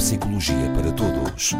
[0.00, 1.52] Psicologia para Todos.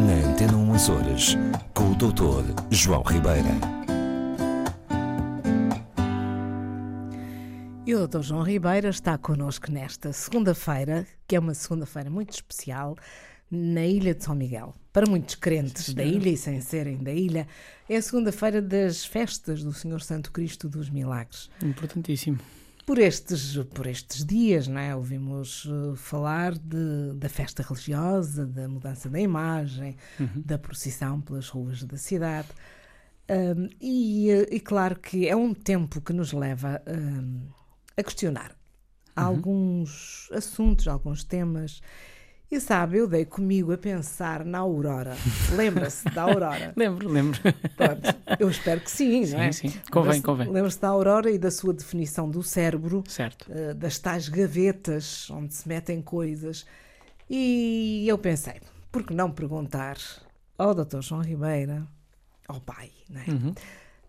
[0.00, 1.36] Na Antena 1 Horas,
[1.74, 2.54] com o Dr.
[2.70, 3.50] João Ribeira.
[7.86, 8.22] E o Dr.
[8.22, 12.96] João Ribeira está connosco nesta segunda-feira, que é uma segunda-feira muito especial,
[13.50, 14.74] na Ilha de São Miguel.
[14.94, 17.46] Para muitos crentes Sim, da ilha e sem serem da ilha,
[17.86, 21.50] é a segunda-feira das festas do Senhor Santo Cristo dos Milagres.
[21.62, 22.38] Importantíssimo.
[22.86, 24.96] Por estes, por estes dias, não é?
[24.96, 30.42] ouvimos eh, falar de, da festa religiosa, da mudança da imagem, Uhum.
[30.44, 32.48] da procissão pelas ruas da cidade.
[33.28, 37.46] Ahm, e, eh, e claro que é um tempo que nos leva ahm,
[37.96, 38.56] a questionar
[39.14, 41.80] alguns assuntos, alguns temas.
[42.50, 45.16] E sabe, eu dei comigo a pensar na Aurora.
[45.54, 46.72] Lembra-se da Aurora?
[46.76, 47.40] Lembro, lembro.
[47.76, 49.52] Pronto, eu espero que sim, não é?
[49.52, 49.80] sim, sim.
[49.88, 50.48] Convém, convém.
[50.50, 53.46] Lembra-se da Aurora e da sua definição do cérebro, Certo.
[53.52, 56.66] eh, das tais gavetas onde se metem coisas.
[57.28, 59.96] E eu pensei, por que não perguntar
[60.58, 61.02] ao Dr.
[61.02, 61.86] João Ribeira,
[62.48, 63.30] ao pai, não é?
[63.30, 63.54] Uhum.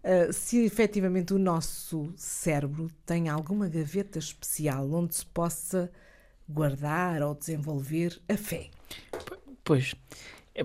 [0.04, 5.92] Uh, se efetivamente o nosso cérebro tem alguma gaveta especial onde se possa
[6.52, 8.70] guardar ou desenvolver a fé.
[9.64, 9.96] Pois,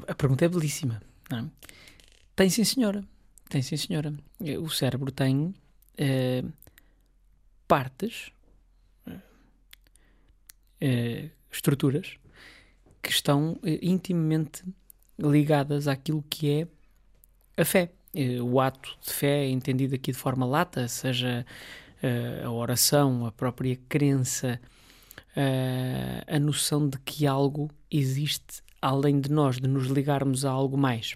[0.06, 1.00] a pergunta é belíssima.
[1.32, 1.44] É?
[2.34, 3.04] Tem sim, senhora.
[3.48, 4.12] Tem sim, senhora.
[4.60, 5.54] O cérebro tem
[5.96, 6.44] eh,
[7.66, 8.30] partes,
[10.80, 12.18] eh, estruturas,
[13.02, 14.64] que estão eh, intimamente
[15.18, 16.68] ligadas àquilo que é
[17.60, 17.90] a fé.
[18.42, 21.44] O ato de fé é entendido aqui de forma lata, seja
[22.42, 24.58] a oração, a própria crença,
[25.36, 30.76] eh, a noção de que algo existe além de nós, de nos ligarmos a algo
[30.76, 31.14] mais.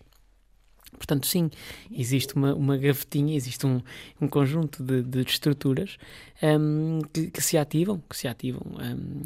[0.93, 1.51] Portanto, sim,
[1.91, 3.81] existe uma, uma gavetinha, existe um,
[4.21, 5.97] um conjunto de, de estruturas
[6.43, 9.23] hum, que, que se ativam, que se ativam, hum,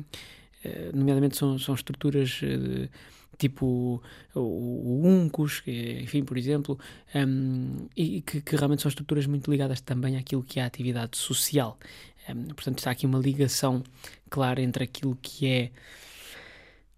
[0.62, 2.88] eh, nomeadamente são, são estruturas eh,
[3.36, 4.00] tipo
[4.34, 6.78] o, o uncus, enfim, por exemplo,
[7.14, 11.16] hum, e que, que realmente são estruturas muito ligadas também àquilo que é a atividade
[11.16, 11.78] social.
[12.54, 13.82] Portanto, está aqui uma ligação
[14.30, 15.70] clara entre aquilo que é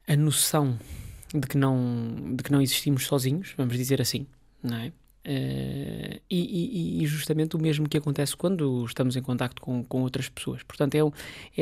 [0.06, 0.78] a noção
[1.34, 4.26] de que não, de que não existimos sozinhos, vamos dizer assim,
[4.62, 4.92] não é?
[5.28, 10.02] Eh, e, e- e justamente o mesmo que acontece quando estamos em contacto com, com
[10.02, 10.62] outras pessoas.
[10.62, 11.00] Portanto, é,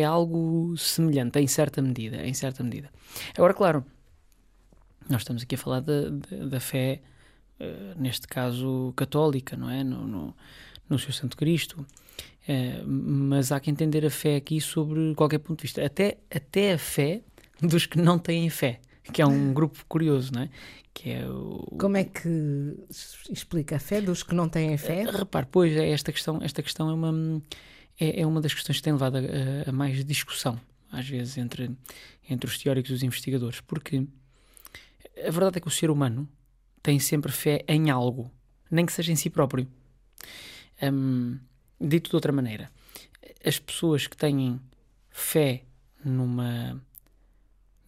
[0.00, 2.91] é algo semelhante, em certa medida, em certa medida.
[3.34, 3.84] Agora, claro,
[5.08, 6.10] nós estamos aqui a falar da,
[6.47, 7.00] da, fé,
[7.58, 9.82] eh, neste caso católica, não é?
[9.82, 10.36] No, no,
[10.89, 11.87] no seu Santo Cristo.
[12.47, 15.84] Eh, mas há que entender a fé aqui sobre qualquer ponto de vista.
[15.84, 17.22] Até, até a fé
[17.61, 18.81] dos que não têm fé,
[19.12, 20.50] que é um grupo curioso, não é?
[20.93, 22.28] Que é o, Como é que
[23.31, 25.05] explica a fé dos que não têm fé?
[25.05, 27.43] Uh, Repare, pois é esta questão, esta questão é uma
[27.99, 30.61] é, é uma das questões que tem levado a, a- a mais discussão,
[30.93, 31.71] às vezes, entre,
[32.28, 34.05] entre os teóricos e os investigadores, porque
[35.27, 36.28] a verdade é que o ser humano
[36.83, 38.31] tem sempre fé em algo,
[38.71, 39.66] nem que seja em si próprio.
[40.82, 41.38] Hum,
[41.80, 42.70] dito de outra maneira,
[43.44, 44.60] as pessoas que têm
[45.10, 45.64] fé
[46.04, 46.80] numa,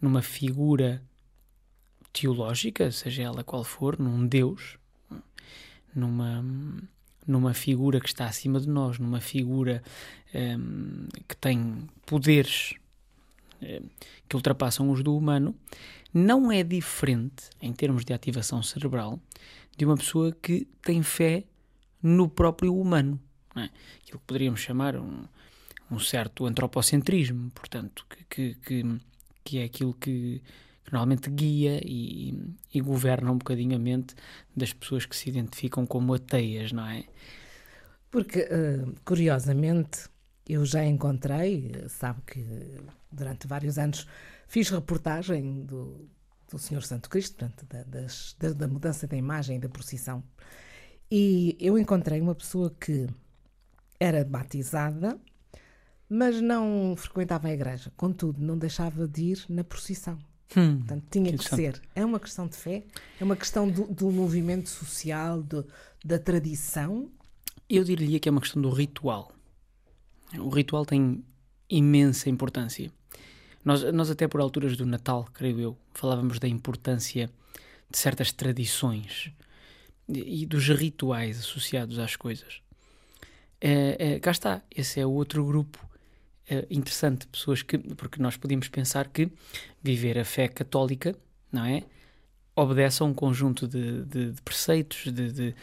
[0.01, 1.03] numa figura
[2.13, 4.79] teológica, seja ela qual for, num Deus,
[5.95, 6.45] numa,
[7.27, 9.83] numa figura que está acima de nós, numa figura
[10.35, 12.75] hum, que tem poderes
[13.61, 13.89] hum,
[14.29, 15.55] que ultrapassam os do humano,
[16.13, 19.21] não é diferente, em termos de ativação cerebral,
[19.77, 21.45] de uma pessoa que tem fé
[22.07, 23.21] no próprio humano.
[23.55, 23.71] Não é?
[24.03, 25.25] Aquilo que poderíamos chamar um,
[25.91, 29.01] um certo antropocentrismo, portanto, que, que,
[29.45, 30.43] que, é aquilo que,
[30.85, 32.35] que normalmente guia e,
[32.73, 34.15] e governa um bocadinho a mente
[34.55, 37.05] das pessoas que se identificam como ateias, não é?
[38.11, 40.09] Porque, eh, curiosamente,
[40.49, 42.45] eu já encontrei, eh, sabe que
[43.11, 44.07] durante vários anos
[44.47, 46.09] fiz reportagem do,
[46.51, 50.23] do Senhor Santo Cristo, portanto, da, das- da- da mudança da imagem da procissão,
[51.11, 53.07] e eu encontrei uma pessoa que
[53.99, 55.19] era batizada,
[56.09, 60.19] mas não frequentava a igreja, contudo, não deixava de ir na procissão.
[60.57, 61.83] Hum, Portanto, tinha que que ser.
[61.95, 62.85] É uma questão de fé,
[63.21, 65.67] é uma questão do, do movimento social, do-
[66.05, 67.11] da tradição.
[67.69, 69.33] Eu diria que é uma questão do ritual.
[70.39, 71.25] O ritual tem
[71.69, 72.93] imensa importância.
[73.65, 77.29] Nós, nós até por alturas do Natal, creio eu, falávamos da importância
[77.91, 79.33] de certas tradições
[80.09, 82.61] e dos rituais associados às coisas.
[83.61, 85.79] É, é, cá está, esse é o outro grupo
[86.49, 89.31] é, interessante de pessoas que, porque nós podíamos pensar que
[89.83, 91.17] viver a fé católica,
[91.51, 91.83] não é?
[92.55, 95.55] Obedece a um conjunto de, de- de preceitos, de, de-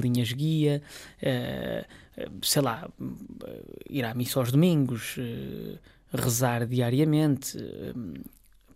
[0.00, 0.82] linhas guia,
[1.20, 1.86] eh,
[2.16, 2.88] eh, sei lá,
[3.46, 5.78] eh, ir à missa aos domingos, eh,
[6.12, 7.92] rezar diariamente, eh,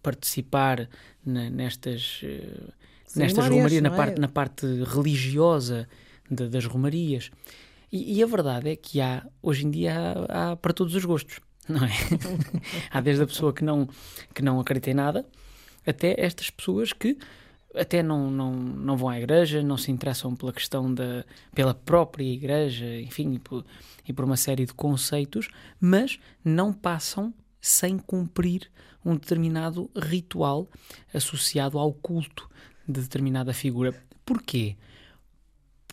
[0.02, 0.88] participar
[1.24, 2.72] nestas, eh,
[3.14, 3.96] nestas romarias, na, é?
[3.96, 5.88] parte, na parte religiosa
[6.30, 7.30] de, das romarias.
[7.92, 9.94] E, e, a verdade é que há, hoje em dia,
[10.28, 11.90] há, há para todos os gostos, não é?
[12.90, 13.88] há desde a pessoa que não,
[14.34, 15.24] que não acredita em nada,
[15.86, 17.16] até estas pessoas que
[17.74, 21.24] até não, não, não vão à igreja, não se interessam pela questão da
[21.54, 23.64] pela própria igreja, enfim, e por,
[24.08, 25.48] e por uma série de conceitos,
[25.78, 28.70] mas não passam sem cumprir
[29.04, 30.68] um determinado ritual
[31.12, 32.48] associado ao culto
[32.88, 33.94] de determinada figura.
[34.24, 34.76] Porquê?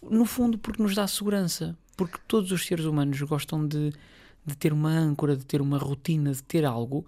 [0.01, 1.77] No fundo, porque nos dá segurança.
[1.95, 3.93] Porque todos os seres humanos gostam de,
[4.45, 7.05] de ter uma âncora, de ter uma rotina, de ter algo.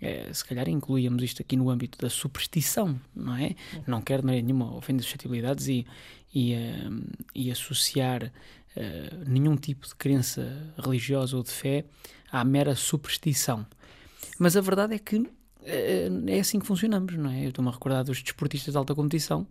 [0.00, 3.56] É, se calhar incluíamos isto aqui no âmbito da superstição, não é?
[3.84, 5.84] Não quero de maneira nenhuma ofender suscetibilidades e,
[6.32, 7.04] e, uh,
[7.34, 8.32] e associar
[8.76, 11.84] uh, nenhum tipo de crença religiosa ou de fé
[12.30, 13.66] à mera superstição.
[14.38, 15.28] Mas a verdade é que
[15.64, 17.44] é assim que funcionamos, não é?
[17.44, 19.46] Eu estou-me a recordar dos desportistas de alta competição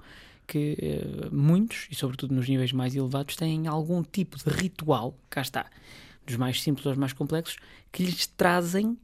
[0.48, 5.42] que uh, muitos, e sobretudo nos níveis mais elevados, têm algum tipo de ritual, cá
[5.42, 5.66] está,
[6.26, 7.58] dos mais simples aos mais complexos,
[7.92, 8.98] que lhes trazem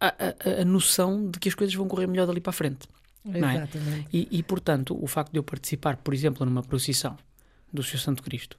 [0.00, 2.88] a, a, a noção de que as coisas vão correr melhor dali para a frente.
[3.24, 3.88] Exatamente.
[3.88, 4.04] É?
[4.12, 7.16] E, e, portanto, o facto de eu participar, por exemplo, numa procissão
[7.72, 8.58] do Senhor Santo Cristo,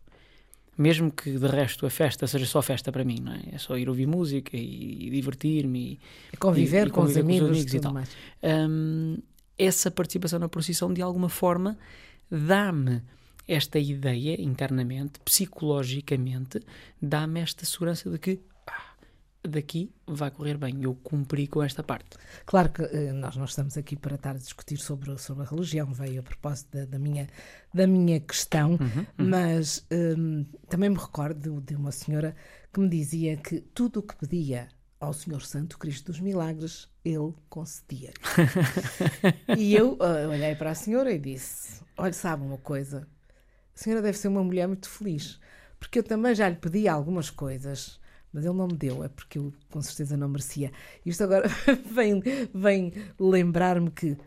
[0.78, 3.42] mesmo que de resto a festa seja só festa para mim, não é?
[3.54, 6.00] É só ir ouvir música e, e divertir-me
[6.34, 8.70] e, conviver, e, e com, conviver os amigos, com os amigos e tal.
[8.70, 9.18] Um,
[9.58, 11.78] essa participação na procissão, de alguma forma,
[12.30, 13.02] dá-me
[13.48, 16.60] esta ideia internamente, psicologicamente,
[17.02, 18.40] dá-me esta segurança de que
[19.48, 22.18] daqui vai correr bem, eu cumpri com esta parte.
[22.46, 25.92] Claro que eh, nós não estamos aqui para estar a discutir sobre, sobre a religião,
[25.94, 27.28] veio a propósito da, da minha,
[27.74, 29.30] da minha questão, uhum, uhum.
[29.30, 32.36] mas um, também me recordo de, de uma senhora
[32.74, 34.68] que me dizia que tudo o que pedia
[35.00, 38.14] ao Senhor Santo Cristo dos Milagres, ele concedia.
[39.58, 43.08] e eu uh, olhei para a senhora e disse: Olha, sabe uma coisa?
[43.76, 45.40] A senhora deve ser uma mulher muito feliz,
[45.80, 48.00] porque eu também já lhe pedi algumas coisas
[48.36, 50.70] mas ele não me deu, é porque eu com certeza não merecia.
[51.06, 51.48] Isto agora
[51.90, 52.22] vem,
[52.54, 54.18] vem lembrar-me que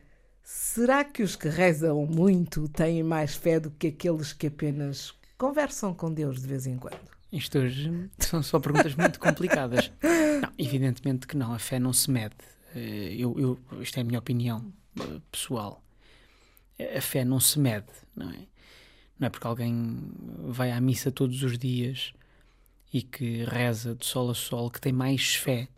[0.42, 5.92] será que os que rezam muito têm mais fé do que aqueles que apenas conversam
[5.92, 6.98] com Deus de vez em quando?
[7.30, 9.92] Isto hoje são só perguntas muito complicadas.
[10.40, 12.36] Não, evidentemente que não, a fé não se mede.
[12.74, 15.82] Eh, eu, eu, isto é a minha opinião eh, pessoal.
[16.96, 18.46] A fé não se mede, não é?
[19.18, 19.98] Não é porque alguém
[20.46, 22.14] vai à missa todos os dias
[22.92, 25.68] e que reza de sol a sol que tem mais fé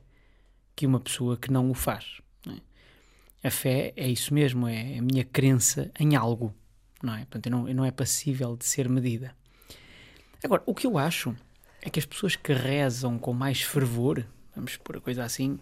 [0.76, 2.20] que uma pessoa que não o faz.
[2.46, 3.48] Não é?
[3.48, 6.54] A fé é isso mesmo, é a minha crença em algo,
[7.02, 7.20] não é?
[7.24, 9.34] Portanto, não, não é passível de ser medida.
[10.42, 11.36] Agora, o que eu acho
[11.82, 15.58] é que as pessoas que rezam com mais fervor, vamos pôr a coisa assim,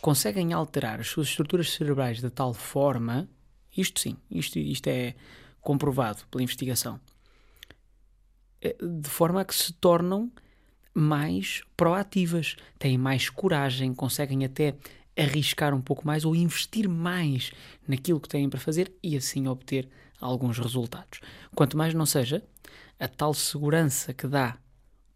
[0.00, 3.28] conseguem alterar as suas estruturas cerebrais de tal forma,
[3.76, 5.14] isto sim, isto, isto é
[5.60, 7.00] comprovado pela investigação,
[8.60, 10.30] é, de forma a que se tornam
[10.94, 14.74] mais proativas, têm mais coragem, conseguem até
[15.16, 17.50] arriscar um pouco mais ou investir mais
[17.86, 19.88] naquilo que têm para fazer e assim obter
[20.20, 21.20] alguns resultados.
[21.54, 22.42] Quanto mais não seja,
[22.98, 24.56] a tal segurança que dá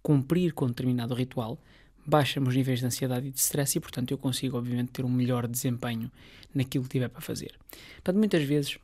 [0.03, 1.59] cumprir com determinado ritual
[2.07, 5.11] baixa-me os níveis de ansiedade e de stress e, portanto, eu consigo, obviamente, ter um
[5.11, 6.11] melhor desempenho
[6.55, 7.59] naquilo que tiver para fazer.
[7.97, 8.79] Portanto, muitas vezes,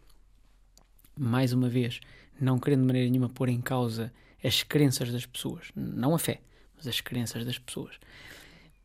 [1.17, 2.01] mais uma vez,
[2.41, 6.41] não querendo de maneira nenhuma pôr em causa as crenças das pessoas, não a fé,
[6.83, 7.95] mas as crenças das pessoas.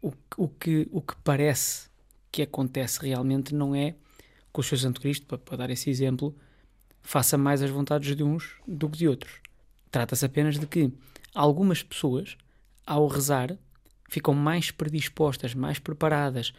[0.02, 1.90] O, o, que, o que parece
[2.32, 3.96] que acontece realmente não é
[4.54, 6.36] que o Senhor Santo Cristo, para, para dar esse exemplo,
[7.02, 9.42] faça mais as vontades de uns do que de outros.
[9.90, 10.92] Trata-se apenas de que
[11.34, 12.38] algumas pessoas,
[12.86, 13.58] ao rezar,
[14.10, 16.54] ficam mais predispostas, mais preparadas,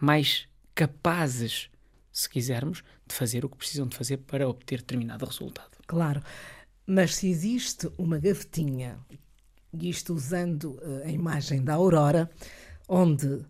[0.00, 1.70] mais capazes,
[2.12, 5.70] se quisermos, de fazer o que precisam de fazer para obter determinado resultado.
[5.86, 6.22] Claro,
[6.86, 8.98] mas se existe uma gavetinha
[9.72, 12.30] e isto usando uh, a imagem da aurora,
[12.88, 13.44] onde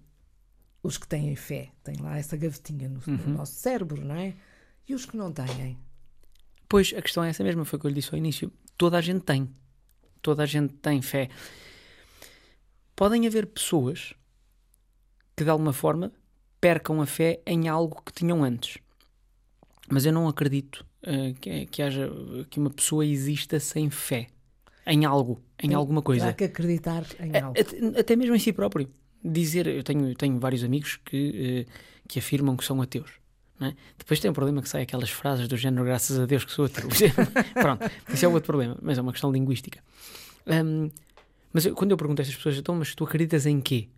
[0.83, 3.17] os que têm fé têm lá essa gavetinha no, uhum.
[3.27, 4.35] no, nosso cérebro, não é?
[4.89, 5.79] E os que não têm?
[6.69, 8.53] Pois, a questão é essa mesma, foi o que eu lhe disse ao início.
[8.77, 9.51] Toda a gente tem.
[10.23, 11.29] Toda a gente tem fé.
[12.95, 14.15] Podem haver pessoas
[15.37, 16.13] que, de alguma forma,
[16.61, 18.79] percam a fé em algo que tinham antes.
[19.89, 22.11] Mas eu não acredito uh, que, que, haja
[22.49, 24.29] que uma pessoa exista sem fé
[24.87, 26.29] em algo, em Tem, alguma coisa.
[26.29, 27.59] Há que acreditar em algo.
[27.59, 28.89] Até, até mesmo em si próprio.
[29.23, 31.73] Dizer, eu tenho, tenho vários amigos que, uh,
[32.09, 33.21] que afirmam que são ateus.
[33.61, 33.75] É?
[33.99, 36.65] Depois tem um problema que sai aquelas frases do género graças a Deus que sou
[36.65, 36.89] ateu.
[37.53, 39.85] Pronto, isso é outro problema, mas é uma questão linguística.
[40.47, 40.91] Um,
[41.53, 43.89] mas eu, quando eu pergunto a estas pessoas, então, mas tu acreditas em quê?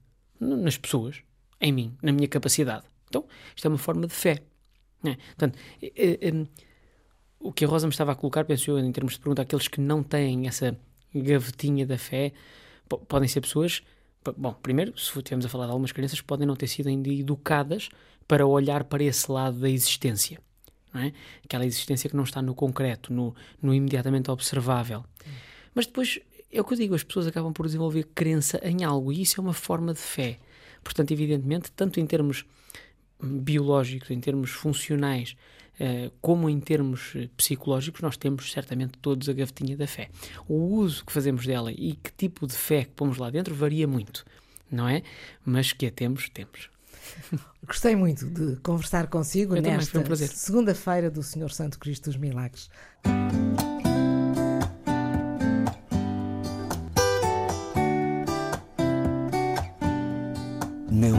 [0.40, 1.22] Nas pessoas.
[1.60, 2.84] em mim, na minha capacidade.
[3.08, 3.24] Então,
[3.54, 4.42] isto é uma forma de fé.
[5.04, 5.14] É?
[5.14, 6.46] Portanto, é, é,
[7.42, 9.68] o que a Rosa me estava a colocar, penso eu, em termos de pergunta, aqueles
[9.68, 10.78] que não têm essa
[11.14, 12.32] gavetinha da fé,
[13.08, 13.82] podem ser pessoas.
[14.36, 17.88] Bom, primeiro, se estivermos a falar de algumas crianças, podem não ter sido ainda educadas
[18.28, 20.40] para olhar para esse lado da existência.
[20.94, 21.12] É?
[21.44, 25.04] Aquela existência que não está no concreto, no, no imediatamente observável.
[25.74, 26.20] Mas depois,
[26.50, 29.40] é o que eu digo, as pessoas acabam por desenvolver crença em algo e isso
[29.40, 30.38] é uma forma de fé.
[30.84, 32.44] Portanto, evidentemente, tanto em termos
[33.22, 35.36] biológicos, em termos funcionais,
[35.80, 40.10] eh, como em termos eh, psicológicos, nós temos certamente todos a gavetinha da fé.
[40.46, 43.88] O uso que fazemos dela e que tipo de fé que pomos lá dentro varia
[43.88, 44.24] muito,
[44.70, 45.02] não é?
[45.44, 46.70] Mas que a temos, temos.
[47.66, 52.68] Gostei muito de conversar consigo Eu nesta um segunda-feira do Senhor Santo Cristo dos Milagres.